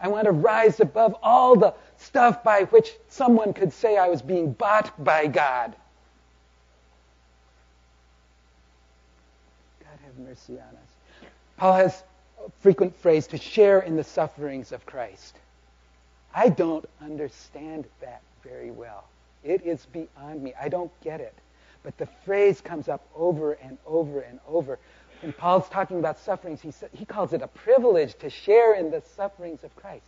[0.00, 4.22] I want to rise above all the stuff by which someone could say I was
[4.22, 5.74] being bought by God.
[9.80, 11.28] God have mercy on us.
[11.58, 12.02] Paul has
[12.44, 15.36] a frequent phrase to share in the sufferings of Christ.
[16.34, 19.04] I don't understand that very well.
[19.44, 20.54] It is beyond me.
[20.60, 21.34] I don't get it.
[21.82, 24.78] But the phrase comes up over and over and over.
[25.20, 29.02] When Paul's talking about sufferings, he, he calls it a privilege to share in the
[29.16, 30.04] sufferings of Christ.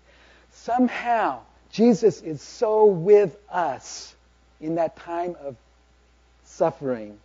[0.51, 4.15] Somehow, Jesus is so with us
[4.61, 5.57] in that time of
[6.45, 7.19] suffering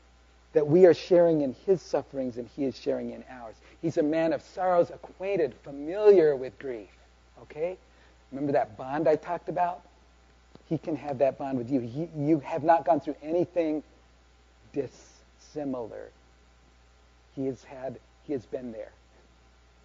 [0.54, 3.56] that we are sharing in his sufferings and he is sharing in ours.
[3.82, 6.90] He's a man of sorrows, acquainted, familiar with grief.
[7.44, 7.78] Okay?
[8.32, 9.82] Remember that bond I talked about?
[10.68, 11.80] He can have that bond with you.
[11.80, 13.84] He, you have not gone through anything
[14.74, 16.10] dissimilar.
[17.38, 18.92] He has had, he has been there.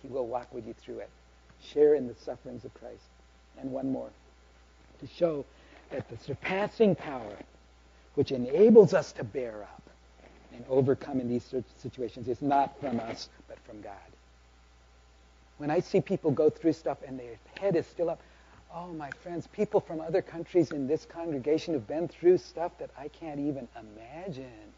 [0.01, 1.11] He will walk with you through it.
[1.63, 3.05] Share in the sufferings of Christ.
[3.61, 4.11] And one more
[5.01, 5.45] to show
[5.91, 7.37] that the surpassing power
[8.15, 9.83] which enables us to bear up
[10.55, 13.93] and overcome in these situations is not from us, but from God.
[15.59, 18.23] When I see people go through stuff and their head is still up,
[18.75, 22.91] oh, my friends, people from other countries in this congregation have been through stuff that
[22.99, 24.73] I can't even imagine.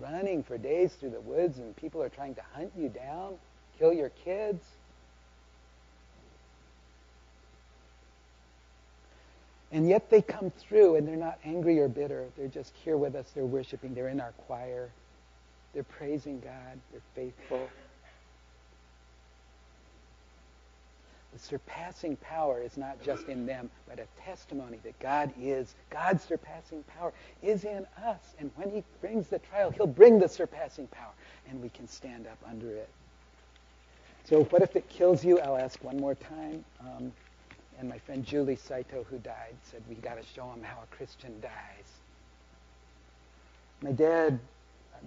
[0.00, 3.34] Running for days through the woods and people are trying to hunt you down,
[3.78, 4.64] kill your kids.
[9.72, 12.26] And yet they come through and they're not angry or bitter.
[12.36, 13.30] They're just here with us.
[13.34, 13.94] They're worshiping.
[13.94, 14.90] They're in our choir.
[15.74, 16.80] They're praising God.
[16.92, 17.68] They're faithful.
[21.36, 26.24] The surpassing power is not just in them, but a testimony that God is, God's
[26.24, 28.34] surpassing power is in us.
[28.38, 31.12] And when he brings the trial, he'll bring the surpassing power,
[31.50, 32.88] and we can stand up under it.
[34.24, 35.38] So what if it kills you?
[35.40, 36.64] I'll ask one more time.
[36.80, 37.12] Um,
[37.78, 40.96] and my friend Julie Saito, who died, said, we got to show him how a
[40.96, 41.52] Christian dies.
[43.82, 44.40] My dad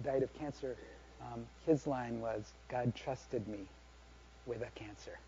[0.04, 0.76] died of cancer.
[1.20, 3.66] Um, his line was, God trusted me
[4.46, 5.18] with a cancer.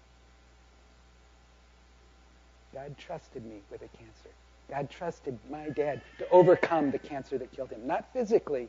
[2.73, 4.31] God trusted me with a cancer.
[4.69, 7.87] God trusted my dad to overcome the cancer that killed him.
[7.87, 8.69] Not physically,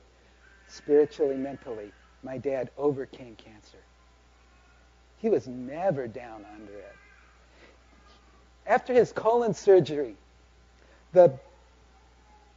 [0.67, 1.91] spiritually, mentally.
[2.23, 3.77] My dad overcame cancer.
[5.17, 6.95] He was never down under it
[8.65, 10.15] after his colon surgery,
[11.11, 11.33] the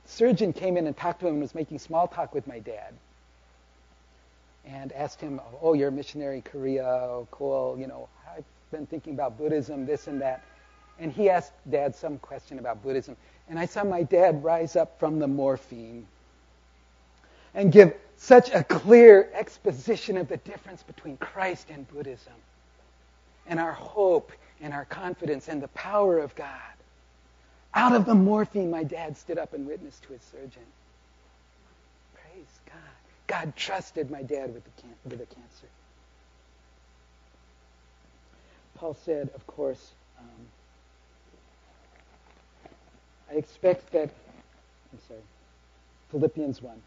[0.05, 2.95] surgeon came in and talked to him and was making small talk with my dad
[4.65, 8.87] and asked him, oh, you're a missionary in Korea, oh, cool, you know, I've been
[8.87, 10.43] thinking about Buddhism, this and that.
[11.01, 13.17] And he asked dad some question about Buddhism.
[13.49, 16.07] And I saw my dad rise up from the morphine
[17.55, 22.35] and give such a clear exposition of the difference between Christ and Buddhism
[23.49, 26.51] and our hope and our confidence and the power of God.
[27.75, 30.63] Out of the morphine, my dad stood up and witnessed to his surgeon.
[32.15, 32.77] Praise God.
[33.27, 35.69] God trusted my dad with the, can- with the cancer.
[38.77, 40.27] Paul said, of course, um,
[43.31, 44.11] I expect that,
[44.93, 45.21] I'm sorry,
[46.11, 46.83] Philippians 1.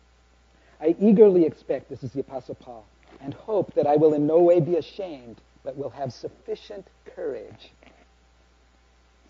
[0.81, 2.85] I eagerly expect, this is the Apostle Paul,
[3.21, 7.71] and hope that I will in no way be ashamed, but will have sufficient courage,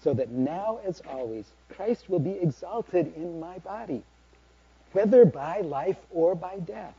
[0.04, 4.04] so that now as always, Christ will be exalted in my body,
[4.92, 6.96] whether by life or by death.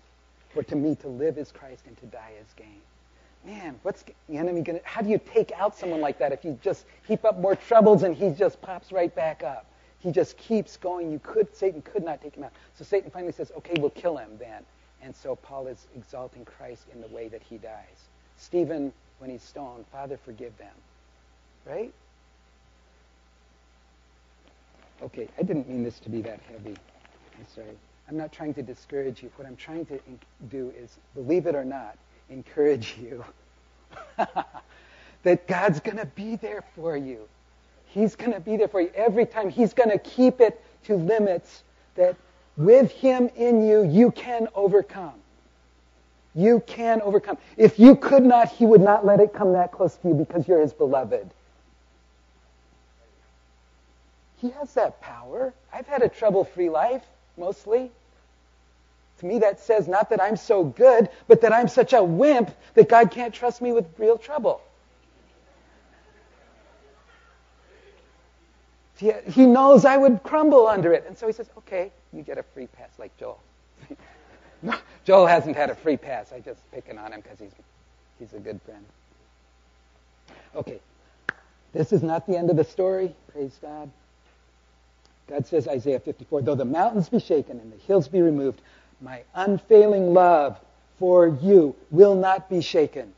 [0.52, 2.80] For to me to live is Christ and to die is gain.
[3.44, 6.44] Man, what's the enemy going to, how do you take out someone like that if
[6.44, 9.64] you just heap up more troubles and he just pops right back up?
[10.00, 11.12] He just keeps going.
[11.12, 12.52] You could, Satan could not take him out.
[12.74, 14.64] So Satan finally says, okay, we'll kill him then.
[15.02, 18.08] And so Paul is exalting Christ in the way that he dies.
[18.38, 20.74] Stephen, when he's stoned, Father, forgive them.
[21.66, 21.92] Right?
[25.02, 26.76] Okay, I didn't mean this to be that heavy.
[27.38, 27.76] I'm sorry.
[28.08, 29.30] I'm not trying to discourage you.
[29.36, 30.00] What I'm trying to
[30.50, 31.96] do is, believe it or not,
[32.28, 33.24] encourage you
[35.22, 37.28] that God's going to be there for you.
[37.92, 39.50] He's going to be there for you every time.
[39.50, 41.62] He's going to keep it to limits
[41.96, 42.16] that
[42.56, 45.14] with Him in you, you can overcome.
[46.34, 47.38] You can overcome.
[47.56, 50.46] If you could not, He would not let it come that close to you because
[50.46, 51.28] you're His beloved.
[54.40, 55.52] He has that power.
[55.72, 57.04] I've had a trouble free life,
[57.36, 57.90] mostly.
[59.18, 62.50] To me, that says not that I'm so good, but that I'm such a wimp
[62.74, 64.62] that God can't trust me with real trouble.
[69.00, 71.04] He, he knows I would crumble under it.
[71.08, 73.40] And so he says, okay, you get a free pass like Joel.
[75.04, 76.32] Joel hasn't had a free pass.
[76.34, 77.54] I'm just picking on him because he's,
[78.18, 78.84] he's a good friend.
[80.54, 80.80] Okay,
[81.72, 83.14] this is not the end of the story.
[83.32, 83.90] Praise God.
[85.28, 88.60] God says, Isaiah 54, though the mountains be shaken and the hills be removed,
[89.00, 90.60] my unfailing love
[90.98, 93.14] for you will not be shaken,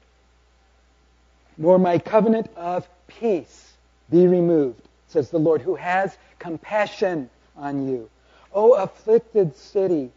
[1.59, 3.73] nor my covenant of peace
[4.11, 4.81] be removed,
[5.13, 8.09] says the Lord, who has compassion on you.
[8.53, 10.11] O afflicted city,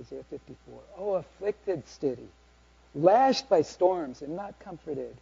[0.00, 2.28] Isaiah 54, O afflicted city,
[2.94, 5.16] lashed by storms and not comforted.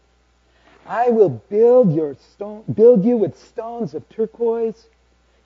[0.87, 4.87] I will build, your stone, build you with stones of turquoise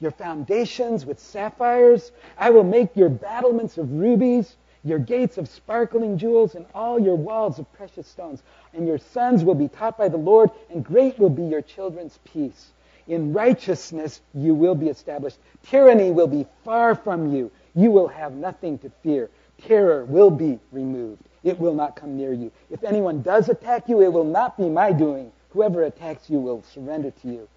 [0.00, 2.12] your foundations with sapphires.
[2.36, 7.16] I will make your battlements of rubies, your gates of sparkling jewels, and all your
[7.16, 8.42] walls of precious stones.
[8.72, 12.18] And your sons will be taught by the Lord, and great will be your children's
[12.24, 12.68] peace.
[13.08, 15.38] In righteousness you will be established.
[15.62, 17.50] Tyranny will be far from you.
[17.74, 19.30] You will have nothing to fear.
[19.66, 21.22] Terror will be removed.
[21.42, 22.52] It will not come near you.
[22.70, 25.32] If anyone does attack you, it will not be my doing.
[25.50, 27.48] Whoever attacks you will surrender to you.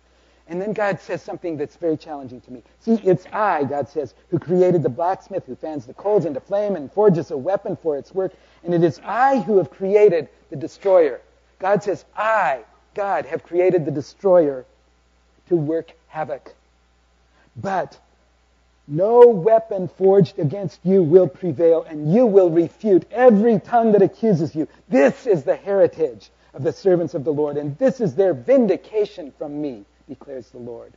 [0.48, 2.64] And then God says something that's very challenging to me.
[2.80, 6.76] See, it's I, God says, who created the blacksmith, who fans the coals into flame
[6.76, 8.34] and forges a weapon for its work.
[8.64, 11.22] And it is I who have created the destroyer.
[11.60, 12.64] God says, I,
[12.96, 14.66] God, have created the destroyer
[15.52, 16.54] to work havoc.
[17.56, 17.98] But
[18.88, 24.56] no weapon forged against you will prevail, and you will refute every tongue that accuses
[24.56, 24.68] you.
[24.90, 29.32] This is the heritage of the servants of the Lord, and this is their vindication
[29.38, 30.92] from me declares the Lord.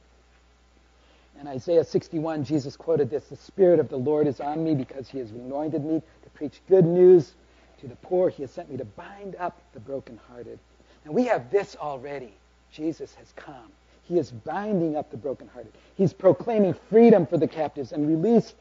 [1.41, 5.09] In Isaiah 61, Jesus quoted this The Spirit of the Lord is on me because
[5.09, 7.33] he has anointed me to preach good news
[7.81, 8.29] to the poor.
[8.29, 10.59] He has sent me to bind up the brokenhearted.
[11.05, 12.33] And we have this already.
[12.73, 13.71] Jesus has come.
[14.07, 15.73] He is binding up the brokenhearted.
[15.97, 18.55] He's proclaiming freedom for the captives and release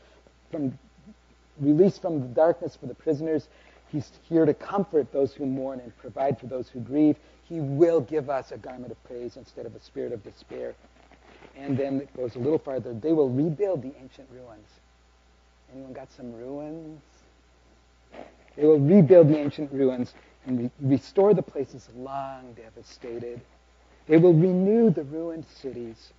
[0.52, 0.78] from,
[1.60, 3.48] release from the darkness for the prisoners.
[3.91, 7.18] He's here to comfort those who mourn and provide for those who grieve.
[7.48, 10.74] He will give us a garment of praise instead of a spirit of despair.
[11.58, 12.94] And then it goes a little farther.
[12.94, 14.68] They will rebuild the ancient ruins.
[15.74, 17.02] Anyone got some ruins?
[18.56, 20.14] They will rebuild the ancient ruins
[20.46, 23.41] and re- restore the places long devastated.
[24.08, 26.12] They will renew the ruined cities.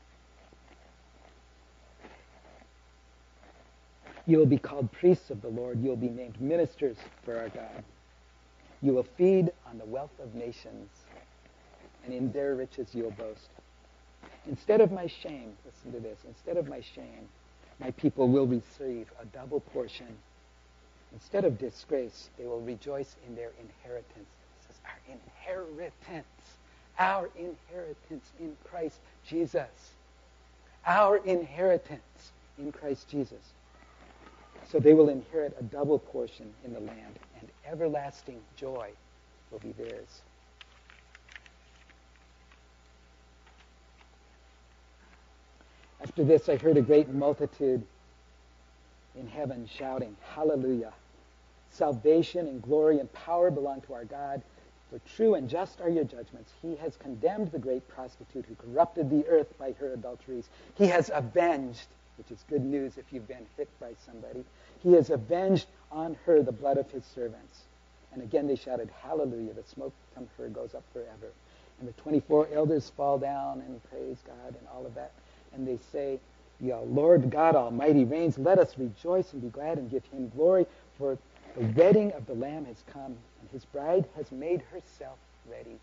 [4.26, 5.80] You will be called priests of the Lord.
[5.82, 7.84] You will be named ministers for our God.
[8.80, 10.88] You will feed on the wealth of nations
[12.04, 13.48] and in their riches you'll boast.
[14.46, 17.28] Instead of my shame, listen to this, instead of my shame,
[17.80, 20.18] my people will receive a double portion.
[21.12, 24.28] Instead of disgrace, they will rejoice in their inheritance.
[24.58, 26.26] This is our inheritance.
[26.98, 29.92] Our inheritance in Christ Jesus.
[30.86, 33.52] Our inheritance in Christ Jesus.
[34.70, 38.90] So they will inherit a double portion in the land, and everlasting joy
[39.50, 40.22] will be theirs.
[46.00, 47.82] After this, I heard a great multitude
[49.16, 50.92] in heaven shouting, Hallelujah!
[51.70, 54.42] Salvation and glory and power belong to our God.
[54.90, 56.52] For true and just are your judgments.
[56.62, 60.48] He has condemned the great prostitute who corrupted the earth by her adulteries.
[60.76, 64.44] He has avenged which is good news if you've been hit by somebody.
[64.82, 67.62] He has avenged on her the blood of his servants.
[68.12, 69.52] And again they shouted, Hallelujah.
[69.54, 71.32] The smoke from her goes up forever.
[71.80, 75.10] And the 24 elders fall down and praise God and all of that.
[75.52, 76.20] And they say,
[76.60, 78.38] the Lord God Almighty reigns.
[78.38, 80.66] Let us rejoice and be glad and give him glory,
[80.96, 81.18] for
[81.56, 85.78] the wedding of the Lamb has come, and his bride has made herself ready.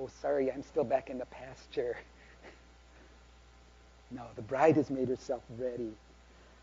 [0.00, 1.96] Oh, sorry, I'm still back in the pasture.
[4.10, 5.92] no, the bride has made herself ready.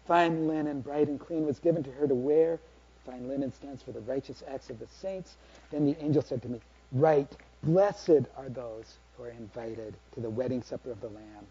[0.06, 2.60] Fine linen, bright and clean, was given to her to wear.
[3.06, 5.36] Fine linen stands for the righteous acts of the saints.
[5.72, 6.60] Then the angel said to me,
[6.92, 7.32] Right,
[7.64, 11.48] blessed are those who are invited to the wedding supper of the Lamb.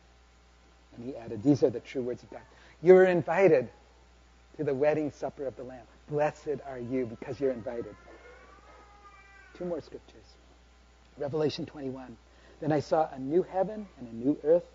[0.97, 2.43] And he added, These are the true words of God.
[2.83, 3.69] You are invited
[4.59, 5.87] to the wedding supper of the Lamb.
[6.13, 7.97] Blessed are you because you're invited.
[9.55, 10.27] Two more scriptures.
[11.17, 12.19] Revelation 21.
[12.61, 14.67] Then I saw a new heaven and a new earth,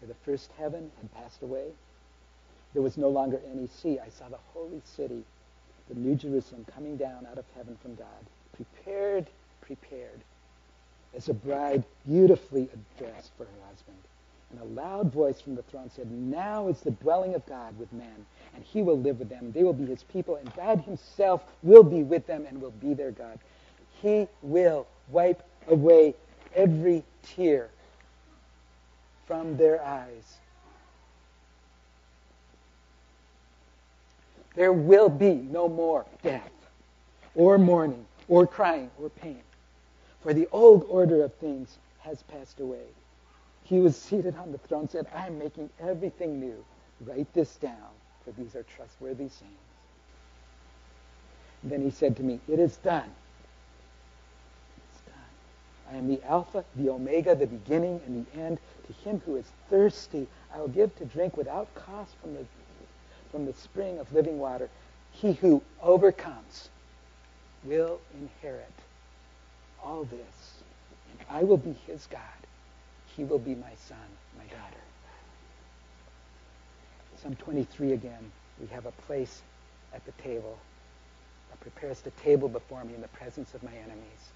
[0.00, 1.68] for the first heaven had passed away.
[2.72, 4.00] There was no longer any sea.
[4.00, 5.22] I saw the holy city,
[5.88, 8.08] the new Jerusalem, coming down out of heaven from God,
[8.56, 9.28] prepared,
[9.60, 10.22] prepared,
[11.16, 12.68] as a bride beautifully
[12.98, 13.98] dressed for her husband.
[14.54, 17.92] And a loud voice from the throne said, Now is the dwelling of God with
[17.92, 19.50] men, and he will live with them.
[19.52, 22.94] They will be his people, and God himself will be with them and will be
[22.94, 23.38] their God.
[24.00, 26.14] He will wipe away
[26.54, 27.70] every tear
[29.26, 30.36] from their eyes.
[34.54, 36.52] There will be no more death,
[37.34, 39.42] or mourning, or crying, or pain.
[40.22, 42.86] For the old order of things has passed away.
[43.64, 46.64] He was seated on the throne, said, I am making everything new.
[47.00, 47.90] Write this down,
[48.24, 49.54] for these are trustworthy sayings.
[51.62, 53.10] Then he said to me, It is done.
[54.90, 55.94] It's done.
[55.94, 58.58] I am the Alpha, the Omega, the beginning and the end.
[58.86, 62.44] To him who is thirsty, I will give to drink without cost from the,
[63.32, 64.68] from the spring of living water.
[65.10, 66.68] He who overcomes
[67.64, 68.72] will inherit
[69.82, 70.62] all this,
[71.10, 72.20] and I will be his God
[73.16, 73.98] he will be my son,
[74.36, 74.80] my daughter.
[77.22, 78.32] Psalm 23 again.
[78.60, 79.42] We have a place
[79.94, 80.58] at the table
[81.50, 84.32] that prepares the table before me in the presence of my enemies.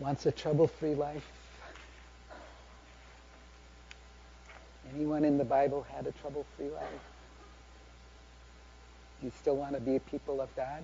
[0.00, 1.26] Wants a trouble-free life?
[4.94, 6.84] Anyone in the Bible had a trouble-free life?
[9.20, 10.82] Do you still want to be a people of God?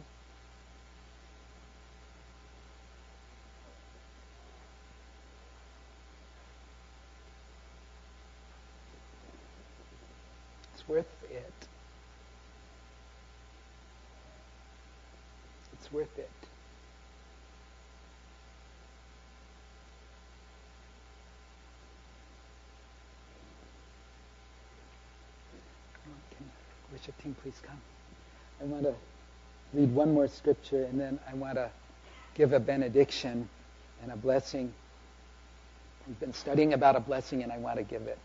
[10.89, 11.53] Worth it.
[15.73, 16.31] It's worth it.
[26.37, 26.51] Can
[26.93, 27.81] worship team please come?
[28.61, 28.95] I want to
[29.73, 31.71] read one more scripture and then I want to
[32.35, 33.49] give a benediction
[34.03, 34.73] and a blessing.
[36.07, 38.19] We've been studying about a blessing and I want to give it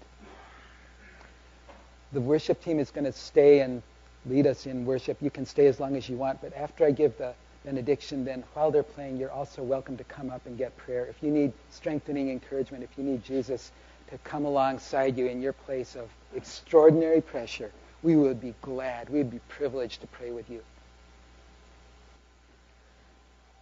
[2.11, 3.81] the worship team is going to stay and
[4.25, 5.17] lead us in worship.
[5.21, 7.33] You can stay as long as you want, but after I give the
[7.63, 11.05] benediction, then while they're playing, you're also welcome to come up and get prayer.
[11.05, 13.71] If you need strengthening encouragement, if you need Jesus
[14.09, 19.19] to come alongside you in your place of extraordinary pressure, we would be glad, we
[19.19, 20.61] would be privileged to pray with you.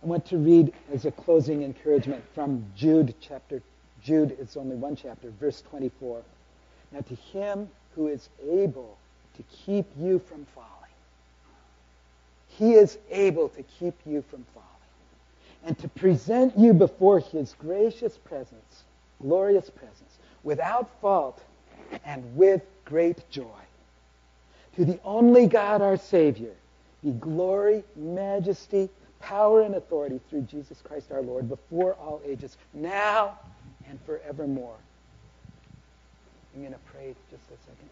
[0.04, 3.62] I want to read as a closing encouragement from Jude chapter
[4.04, 6.22] Jude, it's only one chapter, verse 24.
[6.92, 8.98] Now to him who is able
[9.36, 10.68] to keep you from falling.
[12.48, 14.68] He is able to keep you from falling
[15.66, 18.84] and to present you before his gracious presence,
[19.22, 21.44] glorious presence, without fault
[22.06, 23.44] and with great joy.
[24.76, 26.54] To the only God our Savior
[27.04, 33.38] be glory, majesty, power, and authority through Jesus Christ our Lord before all ages, now
[33.90, 34.78] and forevermore.
[36.58, 37.90] I'm going to pray just a second.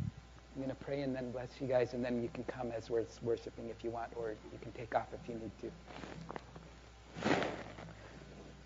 [0.00, 2.90] I'm going to pray and then bless you guys, and then you can come as
[2.90, 5.52] we're worshiping if you want, or you can take off if you need
[7.22, 7.38] to.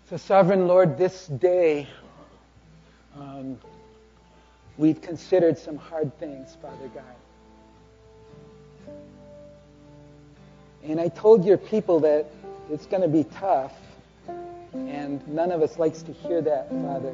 [0.09, 1.87] So, Sovereign Lord, this day
[3.15, 3.59] um,
[4.79, 7.03] we've considered some hard things, Father God.
[10.83, 12.25] And I told your people that
[12.71, 13.75] it's going to be tough,
[14.73, 17.13] and none of us likes to hear that, Father.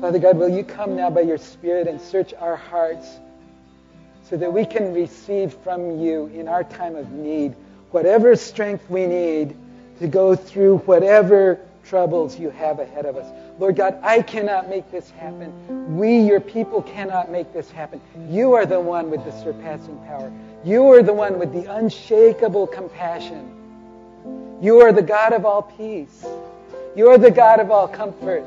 [0.00, 3.06] Father God, will you come now by your Spirit and search our hearts
[4.22, 7.54] so that we can receive from you in our time of need
[7.90, 9.56] whatever strength we need
[9.98, 13.26] to go through whatever troubles you have ahead of us.
[13.58, 15.96] Lord God, I cannot make this happen.
[15.96, 18.00] We, your people, cannot make this happen.
[18.28, 20.32] You are the one with the surpassing power.
[20.64, 24.58] You are the one with the unshakable compassion.
[24.62, 26.24] You are the God of all peace.
[26.96, 28.44] You are the God of all comfort.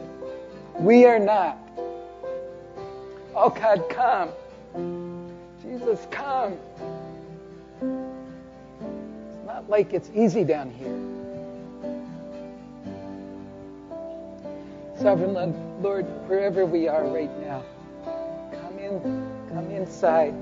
[0.80, 1.58] We are not.
[3.36, 4.30] Oh God, come.
[5.64, 6.58] Jesus, come.
[7.82, 10.96] It's not like it's easy down here.
[15.00, 15.34] Sovereign
[15.82, 17.64] Lord, wherever we are right now,
[18.52, 19.02] come in,
[19.50, 20.34] come inside.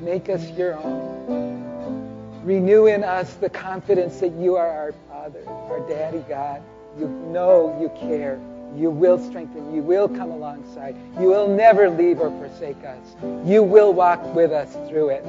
[0.00, 2.42] Make us your own.
[2.42, 6.62] Renew in us the confidence that you are our Father, our Daddy God.
[6.98, 8.40] You know you care.
[8.76, 9.74] You will strengthen.
[9.74, 10.96] You will come alongside.
[11.20, 13.16] You will never leave or forsake us.
[13.44, 15.24] You will walk with us through it.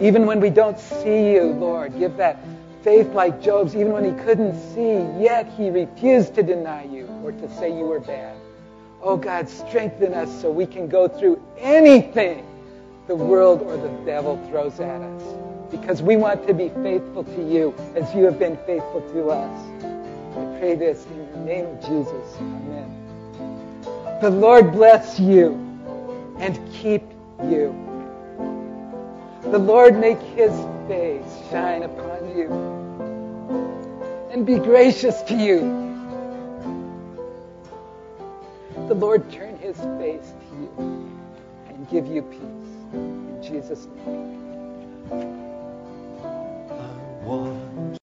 [0.00, 2.38] Even when we don't see you, Lord, give that
[2.82, 7.32] faith like Job's, even when he couldn't see, yet he refused to deny you or
[7.32, 8.36] to say you were bad.
[9.02, 12.46] Oh God, strengthen us so we can go through anything
[13.06, 15.22] the world or the devil throws at us.
[15.70, 19.85] Because we want to be faithful to you as you have been faithful to us.
[20.36, 22.36] I pray this in the name of Jesus.
[22.38, 24.20] Amen.
[24.20, 25.54] The Lord bless you
[26.38, 27.02] and keep
[27.44, 27.74] you.
[29.42, 30.52] The Lord make his
[30.88, 32.50] face shine upon you
[34.30, 35.60] and be gracious to you.
[38.88, 41.10] The Lord turn his face to you
[41.68, 42.92] and give you peace.
[42.92, 44.36] In Jesus' name.